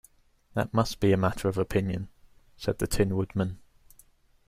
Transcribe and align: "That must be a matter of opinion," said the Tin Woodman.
"That 0.55 0.73
must 0.73 0.99
be 0.99 1.11
a 1.11 1.15
matter 1.15 1.47
of 1.47 1.59
opinion," 1.59 2.07
said 2.57 2.79
the 2.79 2.87
Tin 2.87 3.15
Woodman. 3.15 3.59